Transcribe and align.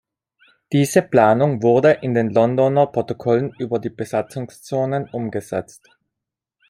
Diese 0.71 1.03
Planung 1.03 1.61
wurde 1.61 1.91
in 2.01 2.15
den 2.15 2.31
Londoner 2.31 2.87
Protokollen 2.87 3.53
über 3.59 3.77
die 3.77 3.91
Besatzungszonen 3.91 5.07
umgesetzt. 5.11 5.89